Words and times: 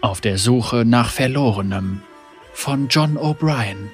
Auf 0.00 0.20
der 0.20 0.38
Suche 0.38 0.84
nach 0.84 1.10
Verlorenem 1.10 2.02
von 2.52 2.86
John 2.86 3.18
O'Brien. 3.18 3.88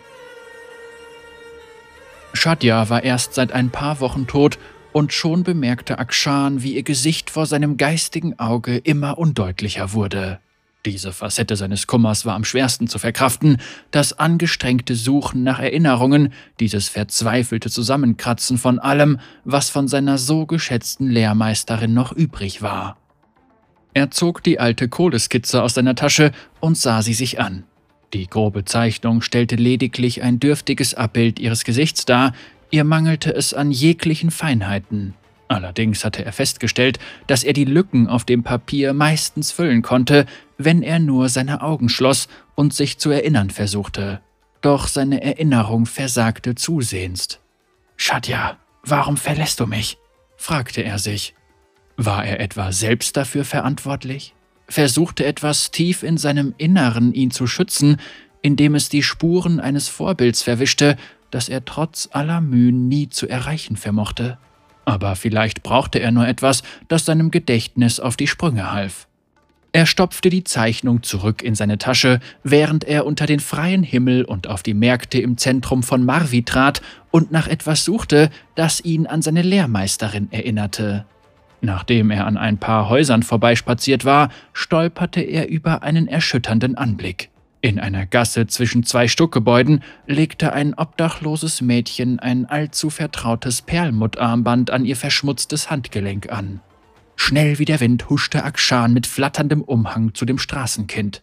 Shadja 2.34 2.90
war 2.90 3.04
erst 3.04 3.32
seit 3.32 3.52
ein 3.52 3.70
paar 3.70 4.00
Wochen 4.00 4.26
tot 4.26 4.58
und 4.92 5.14
schon 5.14 5.44
bemerkte 5.44 5.98
Akshan, 5.98 6.62
wie 6.62 6.74
ihr 6.74 6.82
Gesicht 6.82 7.30
vor 7.30 7.46
seinem 7.46 7.78
geistigen 7.78 8.38
Auge 8.38 8.76
immer 8.76 9.16
undeutlicher 9.16 9.94
wurde. 9.94 10.40
Diese 10.84 11.14
Facette 11.14 11.56
seines 11.56 11.86
Kummers 11.86 12.26
war 12.26 12.34
am 12.34 12.44
schwersten 12.44 12.86
zu 12.86 12.98
verkraften, 12.98 13.56
das 13.90 14.12
angestrengte 14.18 14.96
Suchen 14.96 15.42
nach 15.42 15.58
Erinnerungen, 15.58 16.34
dieses 16.60 16.90
verzweifelte 16.90 17.70
Zusammenkratzen 17.70 18.58
von 18.58 18.78
allem, 18.78 19.20
was 19.44 19.70
von 19.70 19.88
seiner 19.88 20.18
so 20.18 20.44
geschätzten 20.44 21.08
Lehrmeisterin 21.08 21.94
noch 21.94 22.12
übrig 22.12 22.60
war. 22.60 22.98
Er 23.94 24.10
zog 24.10 24.42
die 24.42 24.58
alte 24.58 24.88
Kohleskizze 24.88 25.62
aus 25.62 25.74
seiner 25.74 25.94
Tasche 25.94 26.32
und 26.60 26.76
sah 26.76 27.00
sie 27.00 27.14
sich 27.14 27.40
an. 27.40 27.64
Die 28.12 28.26
grobe 28.26 28.64
Zeichnung 28.64 29.22
stellte 29.22 29.56
lediglich 29.56 30.22
ein 30.22 30.40
dürftiges 30.40 30.94
Abbild 30.94 31.38
ihres 31.38 31.64
Gesichts 31.64 32.04
dar, 32.04 32.32
ihr 32.70 32.84
mangelte 32.84 33.32
es 33.32 33.54
an 33.54 33.70
jeglichen 33.70 34.30
Feinheiten. 34.30 35.14
Allerdings 35.46 36.04
hatte 36.04 36.24
er 36.24 36.32
festgestellt, 36.32 36.98
dass 37.26 37.44
er 37.44 37.52
die 37.52 37.64
Lücken 37.64 38.08
auf 38.08 38.24
dem 38.24 38.42
Papier 38.42 38.92
meistens 38.94 39.52
füllen 39.52 39.82
konnte, 39.82 40.26
wenn 40.58 40.82
er 40.82 40.98
nur 40.98 41.28
seine 41.28 41.62
Augen 41.62 41.88
schloss 41.88 42.28
und 42.54 42.74
sich 42.74 42.98
zu 42.98 43.10
erinnern 43.10 43.50
versuchte. 43.50 44.20
Doch 44.60 44.88
seine 44.88 45.22
Erinnerung 45.22 45.86
versagte 45.86 46.54
zusehends. 46.54 47.40
Shadja, 47.96 48.56
warum 48.82 49.16
verlässt 49.16 49.60
du 49.60 49.66
mich? 49.66 49.98
fragte 50.36 50.82
er 50.82 50.98
sich. 50.98 51.34
War 51.96 52.24
er 52.24 52.40
etwa 52.40 52.72
selbst 52.72 53.16
dafür 53.16 53.44
verantwortlich? 53.44 54.34
Versuchte 54.68 55.24
etwas 55.24 55.70
tief 55.70 56.02
in 56.02 56.16
seinem 56.16 56.54
Inneren 56.58 57.12
ihn 57.12 57.30
zu 57.30 57.46
schützen, 57.46 57.98
indem 58.42 58.74
es 58.74 58.88
die 58.88 59.02
Spuren 59.02 59.60
eines 59.60 59.88
Vorbilds 59.88 60.42
verwischte, 60.42 60.96
das 61.30 61.48
er 61.48 61.64
trotz 61.64 62.08
aller 62.12 62.40
Mühen 62.40 62.88
nie 62.88 63.08
zu 63.08 63.28
erreichen 63.28 63.76
vermochte? 63.76 64.38
Aber 64.84 65.16
vielleicht 65.16 65.62
brauchte 65.62 65.98
er 65.98 66.10
nur 66.10 66.26
etwas, 66.26 66.62
das 66.88 67.04
seinem 67.04 67.30
Gedächtnis 67.30 68.00
auf 68.00 68.16
die 68.16 68.26
Sprünge 68.26 68.72
half. 68.72 69.06
Er 69.72 69.86
stopfte 69.86 70.30
die 70.30 70.44
Zeichnung 70.44 71.02
zurück 71.02 71.42
in 71.42 71.56
seine 71.56 71.78
Tasche, 71.78 72.20
während 72.44 72.84
er 72.84 73.06
unter 73.06 73.26
den 73.26 73.40
freien 73.40 73.82
Himmel 73.82 74.24
und 74.24 74.46
auf 74.46 74.62
die 74.62 74.74
Märkte 74.74 75.20
im 75.20 75.36
Zentrum 75.36 75.82
von 75.82 76.04
Marvi 76.04 76.44
trat 76.44 76.80
und 77.10 77.32
nach 77.32 77.48
etwas 77.48 77.84
suchte, 77.84 78.30
das 78.54 78.80
ihn 78.84 79.06
an 79.08 79.20
seine 79.20 79.42
Lehrmeisterin 79.42 80.30
erinnerte. 80.30 81.06
Nachdem 81.64 82.10
er 82.10 82.26
an 82.26 82.36
ein 82.36 82.58
paar 82.58 82.90
Häusern 82.90 83.22
vorbeispaziert 83.22 84.04
war, 84.04 84.28
stolperte 84.52 85.22
er 85.22 85.48
über 85.48 85.82
einen 85.82 86.08
erschütternden 86.08 86.74
Anblick. 86.74 87.30
In 87.62 87.80
einer 87.80 88.04
Gasse 88.04 88.46
zwischen 88.46 88.82
zwei 88.82 89.08
Stuckgebäuden 89.08 89.82
legte 90.06 90.52
ein 90.52 90.74
obdachloses 90.74 91.62
Mädchen 91.62 92.18
ein 92.18 92.44
allzu 92.44 92.90
vertrautes 92.90 93.62
Perlmuttarmband 93.62 94.70
an 94.70 94.84
ihr 94.84 94.94
verschmutztes 94.94 95.70
Handgelenk 95.70 96.30
an. 96.30 96.60
Schnell 97.16 97.58
wie 97.58 97.64
der 97.64 97.80
Wind 97.80 98.10
huschte 98.10 98.44
Akshan 98.44 98.92
mit 98.92 99.06
flatterndem 99.06 99.62
Umhang 99.62 100.12
zu 100.12 100.26
dem 100.26 100.36
Straßenkind. 100.36 101.22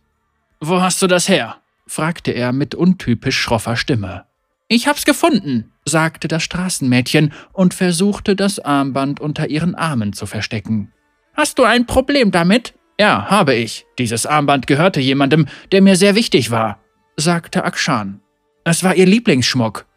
Wo 0.60 0.82
hast 0.82 1.04
du 1.04 1.08
das 1.08 1.30
her? 1.30 1.58
fragte 1.86 2.32
er 2.32 2.52
mit 2.52 2.74
untypisch 2.74 3.40
schroffer 3.40 3.76
Stimme. 3.76 4.26
Ich 4.74 4.88
hab's 4.88 5.04
gefunden, 5.04 5.70
sagte 5.84 6.30
das 6.30 6.44
Straßenmädchen 6.44 7.34
und 7.52 7.74
versuchte 7.74 8.38
das 8.38 8.58
Armband 8.58 9.20
unter 9.20 9.50
ihren 9.50 9.76
Armen 9.76 10.14
zu 10.14 10.26
verstecken. 10.26 10.94
Hast 11.34 11.60
du 11.60 11.66
ein 11.66 11.86
Problem 11.86 12.32
damit? 12.32 12.74
Ja, 12.98 13.30
habe 13.30 13.54
ich. 13.54 13.86
Dieses 14.00 14.26
Armband 14.26 14.68
gehörte 14.68 15.02
jemandem, 15.02 15.48
der 15.74 15.82
mir 15.82 15.98
sehr 15.98 16.16
wichtig 16.16 16.52
war, 16.52 16.80
sagte 17.18 17.66
Akshan. 17.66 18.22
Es 18.64 18.82
war 18.82 18.96
ihr 18.96 19.06
Lieblingsschmuck. 19.06 19.88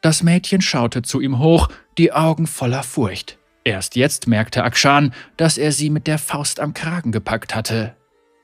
Das 0.00 0.22
Mädchen 0.22 0.62
schaute 0.62 1.02
zu 1.02 1.20
ihm 1.20 1.38
hoch, 1.38 1.68
die 1.98 2.10
Augen 2.10 2.46
voller 2.46 2.84
Furcht. 2.84 3.36
Erst 3.62 3.94
jetzt 3.94 4.26
merkte 4.26 4.64
Akshan, 4.64 5.12
dass 5.36 5.58
er 5.58 5.70
sie 5.70 5.90
mit 5.90 6.06
der 6.06 6.16
Faust 6.16 6.60
am 6.60 6.72
Kragen 6.72 7.12
gepackt 7.12 7.54
hatte. 7.54 7.94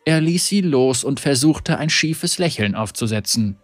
Er 0.05 0.21
ließ 0.21 0.47
sie 0.47 0.61
los 0.61 1.05
und 1.05 1.21
versuchte 1.21 1.79
ein 1.79 1.89
schiefes 1.89 2.37
Lächeln 2.37 2.75
aufzusetzen. 2.75 3.57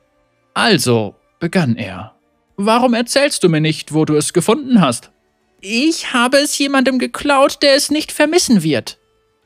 Also, 0.54 1.19
begann 1.40 1.76
er, 1.76 2.14
warum 2.56 2.94
erzählst 2.94 3.42
du 3.42 3.48
mir 3.48 3.60
nicht, 3.60 3.92
wo 3.92 4.04
du 4.04 4.14
es 4.14 4.32
gefunden 4.32 4.80
hast? 4.80 5.10
Ich 5.60 6.12
habe 6.12 6.38
es 6.38 6.56
jemandem 6.56 6.98
geklaut, 6.98 7.58
der 7.62 7.74
es 7.74 7.90
nicht 7.90 8.12
vermissen 8.12 8.62
wird. 8.62 8.98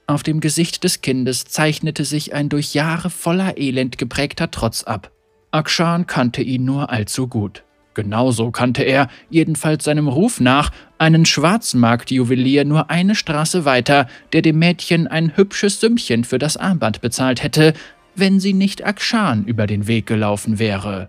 Auf 0.07 0.23
dem 0.23 0.41
Gesicht 0.41 0.85
des 0.85 1.01
Kindes 1.01 1.45
zeichnete 1.47 2.05
sich 2.05 2.35
ein 2.35 2.51
durch 2.51 2.75
Jahre 2.75 3.09
voller 3.09 3.57
Elend 3.57 3.97
geprägter 3.97 4.51
Trotz 4.51 4.85
ab. 4.85 5.11
Akshan 5.51 6.07
kannte 6.07 6.43
ihn 6.43 6.65
nur 6.65 6.91
allzu 6.91 7.27
gut. 7.27 7.65
Genauso 7.95 8.51
kannte 8.51 8.83
er, 8.83 9.09
jedenfalls 9.31 9.85
seinem 9.85 10.09
Ruf 10.09 10.41
nach, 10.41 10.73
einen 10.99 11.25
Schwarzmarktjuwelier 11.25 12.65
nur 12.65 12.91
eine 12.91 13.15
Straße 13.15 13.65
weiter, 13.65 14.09
der 14.33 14.43
dem 14.43 14.59
Mädchen 14.59 15.07
ein 15.07 15.37
hübsches 15.37 15.81
Sümmchen 15.81 16.25
für 16.25 16.39
das 16.39 16.57
Armband 16.57 17.01
bezahlt 17.01 17.43
hätte, 17.43 17.73
wenn 18.17 18.41
sie 18.41 18.53
nicht 18.53 18.85
Akshan 18.85 19.45
über 19.45 19.67
den 19.67 19.87
Weg 19.87 20.07
gelaufen 20.07 20.59
wäre. 20.59 21.09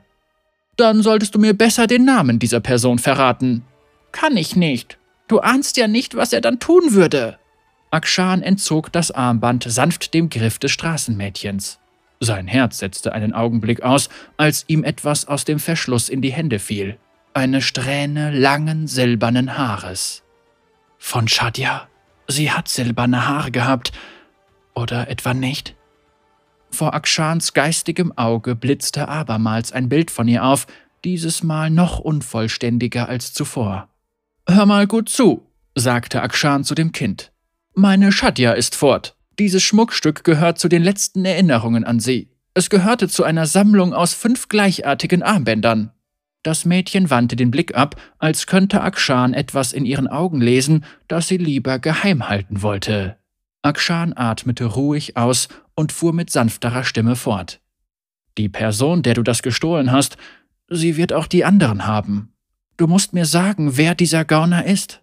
Dann 0.77 1.01
solltest 1.03 1.35
du 1.35 1.39
mir 1.39 1.53
besser 1.53 1.87
den 1.87 2.05
Namen 2.05 2.39
dieser 2.39 2.59
Person 2.59 2.99
verraten. 2.99 3.63
Kann 4.11 4.35
ich 4.37 4.55
nicht. 4.55 4.97
Du 5.27 5.39
ahnst 5.39 5.77
ja 5.77 5.87
nicht, 5.87 6.15
was 6.15 6.33
er 6.33 6.41
dann 6.41 6.59
tun 6.59 6.93
würde. 6.93 7.37
Akshan 7.91 8.41
entzog 8.41 8.91
das 8.91 9.11
Armband 9.11 9.63
sanft 9.67 10.13
dem 10.13 10.29
Griff 10.29 10.59
des 10.59 10.71
Straßenmädchens. 10.71 11.79
Sein 12.19 12.47
Herz 12.47 12.79
setzte 12.79 13.13
einen 13.13 13.33
Augenblick 13.33 13.83
aus, 13.83 14.09
als 14.37 14.65
ihm 14.67 14.83
etwas 14.83 15.27
aus 15.27 15.45
dem 15.45 15.59
Verschluss 15.59 16.09
in 16.09 16.21
die 16.21 16.31
Hände 16.31 16.59
fiel. 16.59 16.97
Eine 17.33 17.61
Strähne 17.61 18.31
langen 18.31 18.87
silbernen 18.87 19.57
Haares. 19.57 20.23
Von 20.97 21.27
Shadja? 21.27 21.87
Sie 22.27 22.51
hat 22.51 22.67
silberne 22.67 23.27
Haare 23.27 23.51
gehabt. 23.51 23.91
Oder 24.73 25.09
etwa 25.09 25.33
nicht? 25.33 25.75
Vor 26.75 26.93
Akshans 26.93 27.53
geistigem 27.53 28.11
Auge 28.17 28.53
blitzte 28.53 29.07
abermals 29.07 29.71
ein 29.71 29.87
Bild 29.87 30.11
von 30.11 30.27
ihr 30.27 30.43
auf, 30.43 30.67
dieses 31.05 31.41
Mal 31.41 31.69
noch 31.69 31.99
unvollständiger 31.99 33.07
als 33.07 33.33
zuvor. 33.33 33.87
Hör 34.45 34.65
mal 34.65 34.85
gut 34.85 35.07
zu, 35.07 35.47
sagte 35.73 36.21
Akshan 36.21 36.65
zu 36.65 36.75
dem 36.75 36.91
Kind. 36.91 37.31
Meine 37.75 38.11
Shadja 38.11 38.51
ist 38.51 38.75
fort. 38.75 39.15
Dieses 39.39 39.63
Schmuckstück 39.63 40.25
gehört 40.25 40.59
zu 40.59 40.67
den 40.67 40.83
letzten 40.83 41.23
Erinnerungen 41.23 41.85
an 41.85 42.01
sie. 42.01 42.27
Es 42.53 42.69
gehörte 42.69 43.07
zu 43.07 43.23
einer 43.23 43.45
Sammlung 43.45 43.93
aus 43.93 44.13
fünf 44.13 44.49
gleichartigen 44.49 45.23
Armbändern. 45.23 45.91
Das 46.43 46.65
Mädchen 46.65 47.09
wandte 47.09 47.37
den 47.37 47.51
Blick 47.51 47.73
ab, 47.77 47.95
als 48.19 48.47
könnte 48.47 48.81
Akshan 48.81 49.33
etwas 49.33 49.71
in 49.71 49.85
ihren 49.85 50.09
Augen 50.09 50.41
lesen, 50.41 50.83
das 51.07 51.29
sie 51.29 51.37
lieber 51.37 51.79
geheim 51.79 52.27
halten 52.27 52.63
wollte. 52.63 53.15
Akshan 53.61 54.11
atmete 54.15 54.65
ruhig 54.65 55.15
aus 55.15 55.47
und 55.75 55.91
fuhr 55.91 56.13
mit 56.13 56.29
sanfterer 56.29 56.83
Stimme 56.83 57.15
fort. 57.15 57.61
Die 58.37 58.49
Person, 58.49 59.03
der 59.03 59.13
du 59.13 59.23
das 59.23 59.43
gestohlen 59.43 59.91
hast, 59.91 60.17
sie 60.69 60.97
wird 60.97 61.13
auch 61.13 61.27
die 61.27 61.45
anderen 61.45 61.85
haben. 61.85 62.33
Du 62.77 62.87
musst 62.87 63.13
mir 63.13 63.25
sagen, 63.25 63.77
wer 63.77 63.95
dieser 63.95 64.25
Gauner 64.25 64.65
ist. 64.65 65.01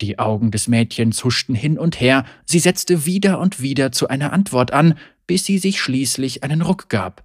Die 0.00 0.18
Augen 0.18 0.50
des 0.50 0.68
Mädchens 0.68 1.24
huschten 1.24 1.54
hin 1.54 1.78
und 1.78 2.00
her, 2.00 2.24
sie 2.44 2.58
setzte 2.58 3.06
wieder 3.06 3.38
und 3.40 3.60
wieder 3.60 3.92
zu 3.92 4.08
einer 4.08 4.32
Antwort 4.32 4.72
an, 4.72 4.94
bis 5.26 5.44
sie 5.44 5.58
sich 5.58 5.80
schließlich 5.80 6.44
einen 6.44 6.62
Ruck 6.62 6.88
gab. 6.88 7.24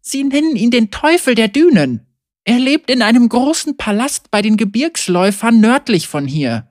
Sie 0.00 0.24
nennen 0.24 0.56
ihn 0.56 0.70
den 0.70 0.90
Teufel 0.90 1.34
der 1.34 1.48
Dünen. 1.48 2.06
Er 2.44 2.58
lebt 2.58 2.90
in 2.90 3.02
einem 3.02 3.28
großen 3.28 3.76
Palast 3.76 4.32
bei 4.32 4.42
den 4.42 4.56
Gebirgsläufern 4.56 5.60
nördlich 5.60 6.08
von 6.08 6.26
hier. 6.26 6.68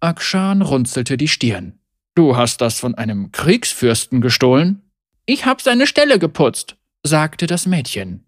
Akshan 0.00 0.62
runzelte 0.62 1.16
die 1.16 1.26
Stirn. 1.26 1.77
Du 2.18 2.36
hast 2.36 2.60
das 2.60 2.80
von 2.80 2.96
einem 2.96 3.30
Kriegsfürsten 3.30 4.20
gestohlen? 4.20 4.82
Ich 5.24 5.46
hab 5.46 5.62
seine 5.62 5.86
Stelle 5.86 6.18
geputzt, 6.18 6.74
sagte 7.04 7.46
das 7.46 7.64
Mädchen. 7.64 8.24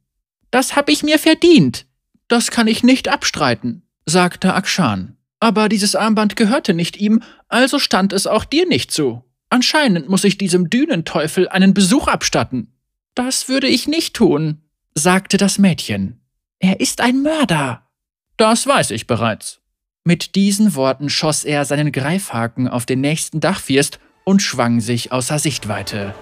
Das 0.52 0.76
hab 0.76 0.88
ich 0.88 1.02
mir 1.02 1.18
verdient. 1.18 1.86
Das 2.28 2.52
kann 2.52 2.68
ich 2.68 2.84
nicht 2.84 3.08
abstreiten, 3.08 3.82
sagte 4.06 4.54
Akshan. 4.54 5.16
Aber 5.40 5.68
dieses 5.68 5.96
Armband 5.96 6.36
gehörte 6.36 6.72
nicht 6.72 6.98
ihm, 6.98 7.20
also 7.48 7.80
stand 7.80 8.12
es 8.12 8.28
auch 8.28 8.44
dir 8.44 8.64
nicht 8.64 8.92
zu. 8.92 9.24
Anscheinend 9.48 10.08
muss 10.08 10.22
ich 10.22 10.38
diesem 10.38 10.70
Dünenteufel 10.70 11.48
einen 11.48 11.74
Besuch 11.74 12.06
abstatten. 12.06 12.72
Das 13.16 13.48
würde 13.48 13.66
ich 13.66 13.88
nicht 13.88 14.14
tun, 14.14 14.62
sagte 14.94 15.36
das 15.36 15.58
Mädchen. 15.58 16.20
Er 16.60 16.78
ist 16.78 17.00
ein 17.00 17.22
Mörder. 17.22 17.90
Das 18.36 18.68
weiß 18.68 18.92
ich 18.92 19.08
bereits. 19.08 19.59
Mit 20.04 20.34
diesen 20.34 20.74
Worten 20.76 21.10
schoss 21.10 21.44
er 21.44 21.66
seinen 21.66 21.92
Greifhaken 21.92 22.68
auf 22.68 22.86
den 22.86 23.02
nächsten 23.02 23.40
Dachfirst 23.40 24.00
und 24.24 24.40
schwang 24.40 24.80
sich 24.80 25.12
außer 25.12 25.38
Sichtweite. 25.38 26.14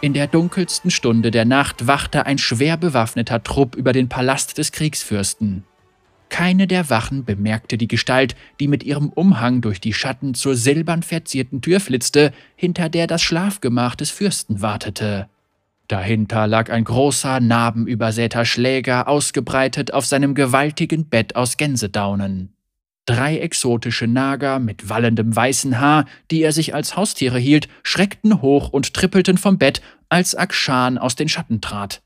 In 0.00 0.14
der 0.14 0.28
dunkelsten 0.28 0.92
Stunde 0.92 1.32
der 1.32 1.44
Nacht 1.44 1.88
wachte 1.88 2.24
ein 2.24 2.38
schwer 2.38 2.76
bewaffneter 2.76 3.42
Trupp 3.42 3.74
über 3.74 3.92
den 3.92 4.08
Palast 4.08 4.58
des 4.58 4.70
Kriegsfürsten. 4.70 5.64
Keine 6.28 6.68
der 6.68 6.88
Wachen 6.88 7.24
bemerkte 7.24 7.76
die 7.76 7.88
Gestalt, 7.88 8.36
die 8.60 8.68
mit 8.68 8.84
ihrem 8.84 9.08
Umhang 9.08 9.62
durch 9.62 9.80
die 9.80 9.92
Schatten 9.92 10.34
zur 10.34 10.54
silbern 10.54 11.02
verzierten 11.02 11.60
Tür 11.60 11.80
flitzte, 11.80 12.32
hinter 12.54 12.88
der 12.88 13.08
das 13.08 13.22
Schlafgemach 13.22 13.96
des 13.96 14.10
Fürsten 14.10 14.62
wartete. 14.62 15.28
Dahinter 15.90 16.46
lag 16.46 16.70
ein 16.70 16.84
großer, 16.84 17.40
narbenübersäter 17.40 18.44
Schläger 18.44 19.08
ausgebreitet 19.08 19.92
auf 19.92 20.06
seinem 20.06 20.36
gewaltigen 20.36 21.08
Bett 21.08 21.34
aus 21.34 21.56
Gänsedaunen. 21.56 22.54
Drei 23.06 23.38
exotische 23.38 24.06
Nager 24.06 24.60
mit 24.60 24.88
wallendem 24.88 25.34
weißen 25.34 25.80
Haar, 25.80 26.04
die 26.30 26.42
er 26.42 26.52
sich 26.52 26.76
als 26.76 26.94
Haustiere 26.94 27.40
hielt, 27.40 27.68
schreckten 27.82 28.40
hoch 28.40 28.68
und 28.68 28.94
trippelten 28.94 29.36
vom 29.36 29.58
Bett, 29.58 29.82
als 30.08 30.36
Akshan 30.36 30.96
aus 30.96 31.16
den 31.16 31.28
Schatten 31.28 31.60
trat. 31.60 32.02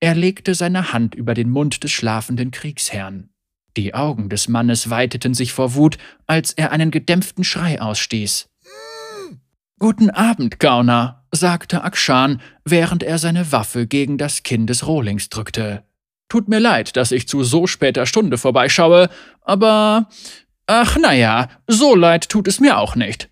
Er 0.00 0.14
legte 0.14 0.54
seine 0.54 0.92
Hand 0.92 1.14
über 1.14 1.32
den 1.32 1.48
Mund 1.48 1.82
des 1.82 1.92
schlafenden 1.92 2.50
Kriegsherrn. 2.50 3.30
Die 3.78 3.94
Augen 3.94 4.28
des 4.28 4.48
Mannes 4.48 4.90
weiteten 4.90 5.32
sich 5.32 5.54
vor 5.54 5.74
Wut, 5.74 5.96
als 6.26 6.52
er 6.52 6.72
einen 6.72 6.90
gedämpften 6.90 7.42
Schrei 7.42 7.80
ausstieß. 7.80 8.50
Guten 9.78 10.10
Abend, 10.10 10.60
Gauner, 10.60 11.23
sagte 11.34 11.82
Akshan, 11.82 12.40
während 12.64 13.02
er 13.02 13.18
seine 13.18 13.52
Waffe 13.52 13.86
gegen 13.86 14.18
das 14.18 14.42
Kinn 14.42 14.66
des 14.66 14.86
Rohlings 14.86 15.28
drückte. 15.28 15.84
Tut 16.28 16.48
mir 16.48 16.60
leid, 16.60 16.96
dass 16.96 17.12
ich 17.12 17.28
zu 17.28 17.44
so 17.44 17.66
später 17.66 18.06
Stunde 18.06 18.38
vorbeischaue, 18.38 19.08
aber. 19.42 20.08
Ach 20.66 20.96
naja, 20.96 21.48
so 21.66 21.94
leid 21.94 22.28
tut 22.28 22.48
es 22.48 22.58
mir 22.58 22.78
auch 22.78 22.96
nicht. 22.96 23.28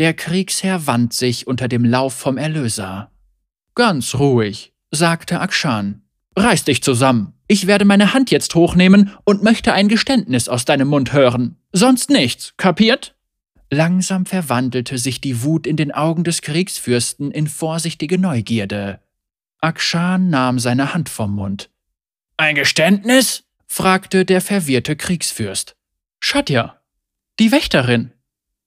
Der 0.00 0.14
Kriegsherr 0.14 0.86
wand 0.86 1.12
sich 1.12 1.46
unter 1.46 1.68
dem 1.68 1.84
Lauf 1.84 2.14
vom 2.14 2.38
Erlöser. 2.38 3.12
Ganz 3.74 4.16
ruhig, 4.16 4.72
sagte 4.90 5.40
Akshan. 5.40 6.02
Reiß 6.36 6.64
dich 6.64 6.82
zusammen. 6.82 7.34
Ich 7.46 7.66
werde 7.66 7.84
meine 7.84 8.14
Hand 8.14 8.30
jetzt 8.30 8.54
hochnehmen 8.54 9.12
und 9.24 9.42
möchte 9.42 9.72
ein 9.74 9.88
Geständnis 9.88 10.48
aus 10.48 10.64
deinem 10.64 10.88
Mund 10.88 11.12
hören. 11.12 11.56
Sonst 11.72 12.10
nichts, 12.10 12.54
kapiert? 12.56 13.14
Langsam 13.72 14.26
verwandelte 14.26 14.98
sich 14.98 15.22
die 15.22 15.42
Wut 15.44 15.66
in 15.66 15.76
den 15.76 15.92
Augen 15.92 16.24
des 16.24 16.42
Kriegsfürsten 16.42 17.30
in 17.30 17.46
vorsichtige 17.46 18.18
Neugierde. 18.18 19.00
Akshan 19.62 20.28
nahm 20.28 20.58
seine 20.58 20.92
Hand 20.92 21.08
vom 21.08 21.34
Mund. 21.34 21.70
Ein 22.36 22.54
Geständnis? 22.54 23.44
fragte 23.66 24.26
der 24.26 24.42
verwirrte 24.42 24.94
Kriegsfürst. 24.94 25.74
Shadja, 26.20 26.82
die 27.40 27.50
Wächterin. 27.50 28.12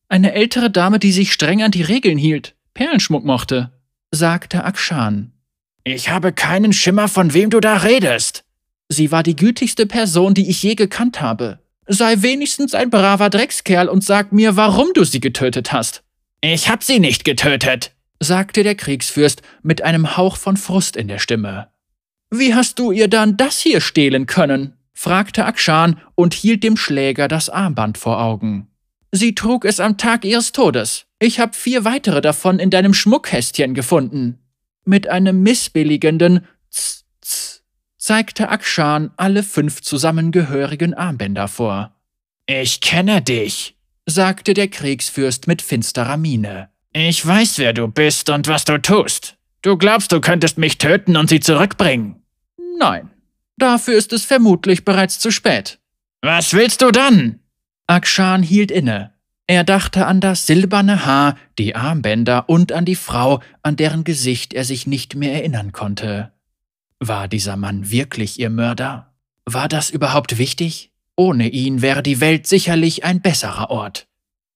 Eine 0.09 0.33
ältere 0.33 0.71
Dame, 0.71 0.97
die 0.97 1.11
sich 1.11 1.31
streng 1.31 1.61
an 1.61 1.69
die 1.69 1.83
Regeln 1.83 2.17
hielt, 2.17 2.55
Perlenschmuck 2.73 3.23
mochte, 3.23 3.73
sagte 4.09 4.63
Akshan. 4.63 5.33
Ich 5.83 6.09
habe 6.09 6.33
keinen 6.33 6.73
Schimmer, 6.73 7.09
von 7.09 7.35
wem 7.35 7.51
du 7.51 7.59
da 7.59 7.77
redest. 7.77 8.43
Sie 8.89 9.11
war 9.11 9.21
die 9.21 9.35
gütigste 9.35 9.85
Person, 9.85 10.33
die 10.33 10.49
ich 10.49 10.63
je 10.63 10.73
gekannt 10.73 11.21
habe. 11.21 11.59
Sei 11.87 12.15
wenigstens 12.21 12.73
ein 12.73 12.89
braver 12.89 13.29
Dreckskerl 13.29 13.89
und 13.89 14.03
sag 14.03 14.31
mir, 14.31 14.55
warum 14.55 14.87
du 14.93 15.03
sie 15.03 15.19
getötet 15.19 15.71
hast. 15.71 16.03
Ich 16.41 16.69
hab 16.69 16.83
sie 16.83 16.99
nicht 16.99 17.23
getötet, 17.25 17.93
sagte 18.19 18.63
der 18.63 18.75
Kriegsfürst 18.75 19.41
mit 19.61 19.83
einem 19.83 20.17
Hauch 20.17 20.37
von 20.37 20.57
Frust 20.57 20.95
in 20.95 21.07
der 21.07 21.19
Stimme. 21.19 21.69
Wie 22.31 22.55
hast 22.55 22.79
du 22.79 22.91
ihr 22.91 23.07
dann 23.07 23.37
das 23.37 23.59
hier 23.59 23.81
stehlen 23.81 24.25
können? 24.25 24.73
fragte 24.93 25.45
Akshan 25.45 25.99
und 26.15 26.33
hielt 26.33 26.63
dem 26.63 26.77
Schläger 26.77 27.27
das 27.27 27.49
Armband 27.49 27.97
vor 27.97 28.21
Augen. 28.21 28.67
Sie 29.11 29.35
trug 29.35 29.65
es 29.65 29.79
am 29.79 29.97
Tag 29.97 30.25
ihres 30.25 30.51
Todes. 30.51 31.05
Ich 31.19 31.39
habe 31.39 31.53
vier 31.53 31.85
weitere 31.85 32.21
davon 32.21 32.59
in 32.59 32.69
deinem 32.69 32.93
Schmuckkästchen 32.93 33.73
gefunden. 33.73 34.39
Mit 34.85 35.07
einem 35.07 35.41
missbilligenden 35.41 36.45
Tz 36.71 37.04
zeigte 38.05 38.49
Akshan 38.49 39.09
alle 39.17 39.41
fünf 39.41 39.81
zusammengehörigen 39.81 40.93
Armbänder 40.93 41.47
vor. 41.47 41.95
Ich 42.45 42.79
kenne 42.79 43.23
dich, 43.23 43.75
sagte 44.05 44.53
der 44.53 44.67
Kriegsfürst 44.67 45.47
mit 45.47 45.63
finsterer 45.63 46.15
Miene. 46.15 46.69
Ich 46.93 47.25
weiß, 47.25 47.57
wer 47.57 47.73
du 47.73 47.87
bist 47.87 48.29
und 48.29 48.47
was 48.47 48.63
du 48.63 48.79
tust. 48.79 49.37
Du 49.63 49.75
glaubst, 49.75 50.11
du 50.11 50.21
könntest 50.21 50.59
mich 50.59 50.77
töten 50.77 51.17
und 51.17 51.29
sie 51.29 51.39
zurückbringen. 51.39 52.21
Nein, 52.77 53.09
dafür 53.57 53.97
ist 53.97 54.13
es 54.13 54.23
vermutlich 54.23 54.85
bereits 54.85 55.19
zu 55.19 55.31
spät. 55.31 55.79
Was 56.21 56.53
willst 56.53 56.83
du 56.83 56.91
dann? 56.91 57.39
Akshan 57.87 58.43
hielt 58.43 58.69
inne. 58.69 59.13
Er 59.47 59.63
dachte 59.63 60.05
an 60.05 60.21
das 60.21 60.45
silberne 60.45 61.07
Haar, 61.07 61.37
die 61.57 61.75
Armbänder 61.75 62.49
und 62.49 62.71
an 62.71 62.85
die 62.85 62.95
Frau, 62.95 63.41
an 63.63 63.77
deren 63.77 64.03
Gesicht 64.03 64.53
er 64.53 64.63
sich 64.63 64.85
nicht 64.85 65.15
mehr 65.15 65.33
erinnern 65.33 65.71
konnte. 65.71 66.34
War 67.07 67.27
dieser 67.27 67.55
Mann 67.55 67.91
wirklich 67.91 68.39
ihr 68.39 68.49
Mörder? 68.49 69.13
War 69.45 69.67
das 69.67 69.91
überhaupt 69.91 70.39
wichtig? 70.39 70.91
Ohne 71.15 71.49
ihn 71.49 71.83
wäre 71.83 72.01
die 72.01 72.19
Welt 72.19 72.47
sicherlich 72.47 73.03
ein 73.03 73.21
besserer 73.21 73.69
Ort. 73.69 74.07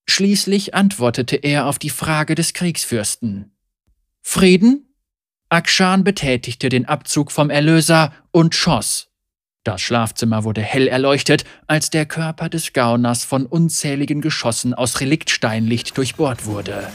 Schließlich 0.08 0.74
antwortete 0.74 1.36
er 1.36 1.68
auf 1.68 1.78
die 1.78 1.92
Frage 1.92 2.34
des 2.34 2.54
Kriegsfürsten. 2.54 3.52
Frieden? 4.24 4.96
Akshan 5.50 6.04
betätigte 6.04 6.70
den 6.70 6.88
Abzug 6.88 7.32
vom 7.32 7.52
Erlöser 7.52 8.14
und 8.32 8.56
schoss. 8.56 9.10
Das 9.64 9.82
Schlafzimmer 9.82 10.44
wurde 10.44 10.62
hell 10.62 10.88
erleuchtet, 10.88 11.46
als 11.68 11.92
der 11.92 12.08
Körper 12.08 12.50
des 12.50 12.74
Gauners 12.74 13.26
von 13.26 13.46
unzähligen 13.46 14.22
Geschossen 14.22 14.74
aus 14.74 15.02
Reliktsteinlicht 15.02 15.96
durchbohrt 15.96 16.48
wurde. 16.48 16.90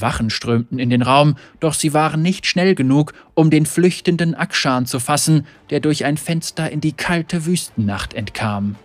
Wachen 0.00 0.30
strömten 0.30 0.78
in 0.78 0.90
den 0.90 1.02
Raum, 1.02 1.36
doch 1.60 1.74
sie 1.74 1.94
waren 1.94 2.22
nicht 2.22 2.46
schnell 2.46 2.74
genug, 2.74 3.12
um 3.34 3.50
den 3.50 3.66
flüchtenden 3.66 4.34
Akshan 4.34 4.86
zu 4.86 5.00
fassen, 5.00 5.46
der 5.70 5.80
durch 5.80 6.04
ein 6.04 6.16
Fenster 6.16 6.70
in 6.70 6.80
die 6.80 6.92
kalte 6.92 7.46
Wüstennacht 7.46 8.14
entkam. 8.14 8.76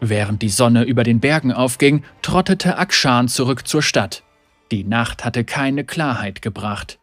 Während 0.00 0.42
die 0.42 0.48
Sonne 0.48 0.84
über 0.84 1.02
den 1.02 1.20
Bergen 1.20 1.52
aufging, 1.52 2.04
trottete 2.22 2.78
Akshan 2.78 3.28
zurück 3.28 3.66
zur 3.66 3.82
Stadt. 3.82 4.22
Die 4.70 4.84
Nacht 4.84 5.24
hatte 5.24 5.44
keine 5.44 5.84
Klarheit 5.84 6.42
gebracht. 6.42 6.98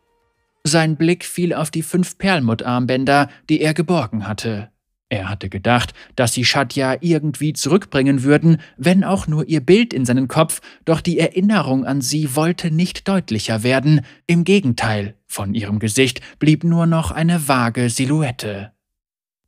Sein 0.64 0.96
Blick 0.96 1.26
fiel 1.26 1.54
auf 1.54 1.72
die 1.72 1.84
fünf 1.84 2.18
Perlmuttarmbänder, 2.18 3.30
die 3.50 3.62
er 3.62 3.74
geborgen 3.74 4.28
hatte. 4.28 4.72
Er 5.16 5.30
hatte 5.30 5.48
gedacht, 5.48 5.94
dass 6.18 6.34
sie 6.34 6.44
Shadja 6.44 6.98
irgendwie 7.00 7.54
zurückbringen 7.54 8.24
würden, 8.24 8.58
wenn 8.76 9.06
auch 9.06 9.28
nur 9.28 9.48
ihr 9.48 9.62
Bild 9.62 9.94
in 9.94 10.04
seinen 10.04 10.28
Kopf, 10.28 10.60
doch 10.84 11.00
die 11.00 11.18
Erinnerung 11.20 11.86
an 11.86 12.02
sie 12.02 12.36
wollte 12.36 12.70
nicht 12.70 13.08
deutlicher 13.08 13.64
werden, 13.64 14.02
im 14.28 14.44
Gegenteil, 14.44 15.16
von 15.26 15.54
ihrem 15.54 15.80
Gesicht 15.80 16.20
blieb 16.38 16.66
nur 16.66 16.86
noch 16.86 17.12
eine 17.12 17.48
vage 17.48 17.90
Silhouette. 17.90 18.74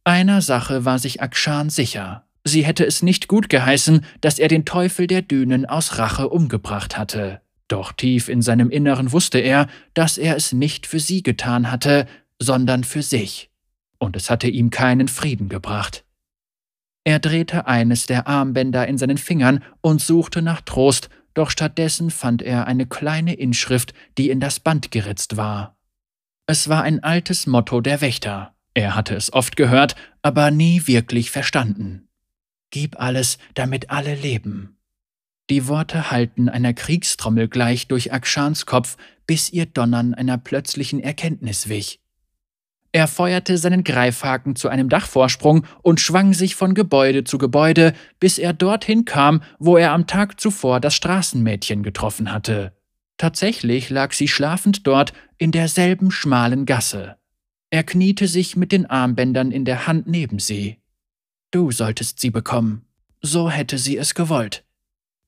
Einer 0.05 0.41
Sache 0.41 0.85
war 0.85 0.99
sich 0.99 1.21
Akshan 1.21 1.69
sicher. 1.69 2.23
Sie 2.45 2.65
hätte 2.65 2.85
es 2.85 3.03
nicht 3.03 3.27
gut 3.27 3.49
geheißen, 3.49 4.05
dass 4.21 4.39
er 4.39 4.47
den 4.47 4.63
Teufel 4.63 5.05
der 5.05 5.21
Dünen 5.21 5.65
aus 5.65 5.97
Rache 5.97 6.29
umgebracht 6.29 6.97
hatte. 6.97 7.41
Doch 7.67 7.91
tief 7.91 8.29
in 8.29 8.41
seinem 8.41 8.69
Inneren 8.69 9.11
wusste 9.11 9.39
er, 9.39 9.67
dass 9.93 10.17
er 10.17 10.37
es 10.37 10.53
nicht 10.53 10.87
für 10.87 11.01
sie 11.01 11.23
getan 11.23 11.69
hatte, 11.69 12.07
sondern 12.39 12.85
für 12.85 13.01
sich. 13.01 13.51
Und 13.99 14.15
es 14.15 14.29
hatte 14.29 14.47
ihm 14.47 14.69
keinen 14.69 15.07
Frieden 15.07 15.49
gebracht. 15.49 16.05
Er 17.03 17.19
drehte 17.19 17.67
eines 17.67 18.05
der 18.05 18.27
Armbänder 18.27 18.87
in 18.87 18.97
seinen 18.97 19.17
Fingern 19.17 19.63
und 19.81 20.01
suchte 20.01 20.41
nach 20.41 20.61
Trost, 20.61 21.09
doch 21.33 21.51
stattdessen 21.51 22.09
fand 22.09 22.41
er 22.41 22.67
eine 22.67 22.85
kleine 22.85 23.33
Inschrift, 23.33 23.93
die 24.17 24.29
in 24.29 24.39
das 24.39 24.59
Band 24.59 24.91
geritzt 24.91 25.37
war. 25.37 25.77
Es 26.47 26.67
war 26.67 26.83
ein 26.83 27.03
altes 27.03 27.47
Motto 27.47 27.81
der 27.81 28.01
Wächter. 28.01 28.55
Er 28.73 28.95
hatte 28.95 29.15
es 29.15 29.31
oft 29.31 29.55
gehört, 29.55 29.95
aber 30.21 30.51
nie 30.51 30.87
wirklich 30.87 31.31
verstanden. 31.31 32.07
Gib 32.71 32.99
alles, 32.99 33.37
damit 33.53 33.89
alle 33.89 34.15
leben. 34.15 34.77
Die 35.49 35.67
Worte 35.67 36.11
hallten 36.11 36.49
einer 36.49 36.73
Kriegstrommel 36.73 37.47
gleich 37.47 37.87
durch 37.87 38.11
Akshans 38.11 38.65
Kopf, 38.65 38.97
bis 39.25 39.51
ihr 39.51 39.65
Donnern 39.65 40.13
einer 40.13 40.37
plötzlichen 40.37 40.99
Erkenntnis 40.99 41.69
wich. 41.69 42.01
Er 42.91 43.07
feuerte 43.07 43.57
seinen 43.57 43.83
Greifhaken 43.83 44.55
zu 44.55 44.69
einem 44.69 44.89
Dachvorsprung 44.89 45.65
und 45.81 45.99
schwang 45.99 46.33
sich 46.33 46.55
von 46.55 46.73
Gebäude 46.73 47.23
zu 47.23 47.37
Gebäude, 47.37 47.93
bis 48.19 48.37
er 48.37 48.53
dorthin 48.53 49.05
kam, 49.05 49.43
wo 49.59 49.77
er 49.77 49.91
am 49.91 50.07
Tag 50.07 50.39
zuvor 50.39 50.79
das 50.79 50.95
Straßenmädchen 50.95 51.83
getroffen 51.83 52.31
hatte. 52.31 52.73
Tatsächlich 53.17 53.89
lag 53.89 54.13
sie 54.13 54.27
schlafend 54.27 54.85
dort 54.87 55.13
in 55.37 55.51
derselben 55.51 56.11
schmalen 56.11 56.65
Gasse. 56.65 57.17
Er 57.69 57.83
kniete 57.83 58.27
sich 58.27 58.55
mit 58.55 58.71
den 58.71 58.85
Armbändern 58.85 59.51
in 59.51 59.65
der 59.65 59.87
Hand 59.87 60.07
neben 60.07 60.39
sie. 60.39 60.77
Du 61.51 61.71
solltest 61.71 62.19
sie 62.19 62.29
bekommen. 62.29 62.85
So 63.21 63.49
hätte 63.49 63.77
sie 63.77 63.97
es 63.97 64.13
gewollt. 64.13 64.63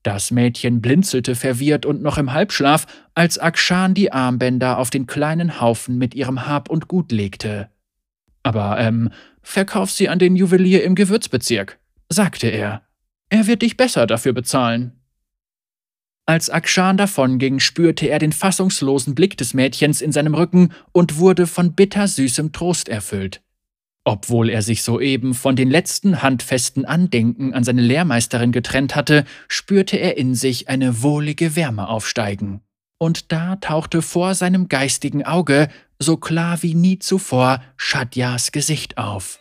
Das 0.02 0.30
Mädchen 0.30 0.80
blinzelte 0.80 1.34
verwirrt 1.34 1.84
und 1.84 2.02
noch 2.02 2.16
im 2.16 2.32
Halbschlaf, 2.32 2.86
als 3.14 3.38
Akshan 3.38 3.92
die 3.92 4.12
Armbänder 4.12 4.78
auf 4.78 4.88
den 4.88 5.06
kleinen 5.06 5.60
Haufen 5.60 5.98
mit 5.98 6.14
ihrem 6.14 6.46
Hab 6.46 6.70
und 6.70 6.88
Gut 6.88 7.12
legte. 7.12 7.68
Aber, 8.42 8.78
ähm, 8.78 9.10
verkauf 9.42 9.90
sie 9.90 10.08
an 10.08 10.18
den 10.18 10.36
Juwelier 10.36 10.84
im 10.84 10.94
Gewürzbezirk, 10.94 11.78
sagte 12.08 12.48
er. 12.48 12.82
Er 13.28 13.46
wird 13.46 13.62
dich 13.62 13.76
besser 13.76 14.06
dafür 14.06 14.32
bezahlen. 14.32 15.00
Als 16.26 16.48
Akshan 16.48 16.96
davonging, 16.96 17.58
spürte 17.58 18.06
er 18.06 18.18
den 18.18 18.32
fassungslosen 18.32 19.14
Blick 19.14 19.36
des 19.36 19.52
Mädchens 19.52 20.00
in 20.00 20.12
seinem 20.12 20.34
Rücken 20.34 20.72
und 20.92 21.18
wurde 21.18 21.46
von 21.46 21.74
bittersüßem 21.74 22.52
Trost 22.52 22.88
erfüllt. 22.88 23.42
Obwohl 24.04 24.48
er 24.48 24.62
sich 24.62 24.82
soeben 24.82 25.34
von 25.34 25.56
den 25.56 25.68
letzten 25.70 26.22
handfesten 26.22 26.84
Andenken 26.84 27.52
an 27.52 27.64
seine 27.64 27.82
Lehrmeisterin 27.82 28.50
getrennt 28.50 28.96
hatte, 28.96 29.24
spürte 29.46 29.98
er 29.98 30.16
in 30.16 30.34
sich 30.34 30.68
eine 30.68 31.02
wohlige 31.02 31.54
Wärme 31.54 31.88
aufsteigen. 31.88 32.62
Und 32.98 33.32
da 33.32 33.56
tauchte 33.56 34.02
vor 34.02 34.34
seinem 34.34 34.68
geistigen 34.68 35.24
Auge, 35.24 35.68
so 35.98 36.16
klar 36.16 36.62
wie 36.62 36.74
nie 36.74 36.98
zuvor, 36.98 37.62
Shadjas 37.76 38.52
Gesicht 38.52 38.98
auf. 38.98 39.38